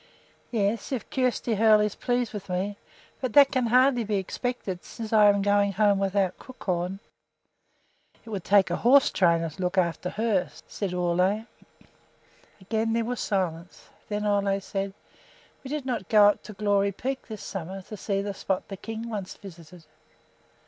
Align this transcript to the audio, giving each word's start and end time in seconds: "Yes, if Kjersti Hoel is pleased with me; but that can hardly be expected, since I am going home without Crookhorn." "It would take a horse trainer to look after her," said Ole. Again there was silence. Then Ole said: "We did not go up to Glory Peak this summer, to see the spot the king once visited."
"Yes, 0.49 0.91
if 0.91 1.07
Kjersti 1.11 1.57
Hoel 1.57 1.79
is 1.79 1.93
pleased 1.93 2.33
with 2.33 2.49
me; 2.49 2.75
but 3.21 3.33
that 3.33 3.51
can 3.51 3.67
hardly 3.67 4.03
be 4.03 4.15
expected, 4.15 4.83
since 4.83 5.13
I 5.13 5.27
am 5.29 5.43
going 5.43 5.73
home 5.73 5.99
without 5.99 6.39
Crookhorn." 6.39 6.97
"It 8.25 8.31
would 8.31 8.43
take 8.43 8.71
a 8.71 8.77
horse 8.77 9.11
trainer 9.11 9.51
to 9.51 9.61
look 9.61 9.77
after 9.77 10.09
her," 10.09 10.49
said 10.67 10.95
Ole. 10.95 11.45
Again 12.59 12.93
there 12.93 13.05
was 13.05 13.19
silence. 13.19 13.89
Then 14.09 14.25
Ole 14.25 14.59
said: 14.59 14.95
"We 15.63 15.69
did 15.69 15.85
not 15.85 16.09
go 16.09 16.25
up 16.29 16.41
to 16.45 16.53
Glory 16.53 16.91
Peak 16.91 17.27
this 17.27 17.43
summer, 17.43 17.83
to 17.83 17.95
see 17.95 18.23
the 18.23 18.33
spot 18.33 18.69
the 18.69 18.77
king 18.77 19.07
once 19.07 19.35
visited." 19.35 19.85